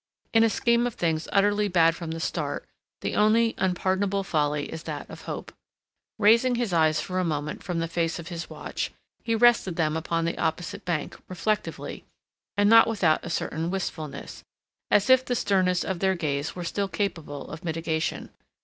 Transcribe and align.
In 0.33 0.43
a 0.43 0.49
scheme 0.49 0.87
of 0.87 0.95
things 0.95 1.27
utterly 1.31 1.67
bad 1.67 1.95
from 1.95 2.09
the 2.09 2.19
start 2.19 2.67
the 3.01 3.13
only 3.13 3.53
unpardonable 3.59 4.23
folly 4.23 4.65
is 4.65 4.81
that 4.81 5.07
of 5.11 5.25
hope. 5.25 5.53
Raising 6.17 6.55
his 6.55 6.73
eyes 6.73 6.99
for 6.99 7.19
a 7.19 7.23
moment 7.23 7.61
from 7.61 7.77
the 7.77 7.87
face 7.87 8.17
of 8.17 8.29
his 8.29 8.49
watch, 8.49 8.89
he 9.21 9.35
rested 9.35 9.75
them 9.75 9.95
upon 9.95 10.25
the 10.25 10.39
opposite 10.39 10.85
bank, 10.85 11.19
reflectively 11.27 12.03
and 12.57 12.67
not 12.67 12.87
without 12.87 13.23
a 13.23 13.29
certain 13.29 13.69
wistfulness, 13.69 14.43
as 14.89 15.07
if 15.07 15.23
the 15.23 15.35
sternness 15.35 15.83
of 15.83 15.99
their 15.99 16.15
gaze 16.15 16.55
were 16.55 16.63
still 16.63 16.87
capable 16.87 17.47
of 17.51 17.63
mitigation. 17.63 18.31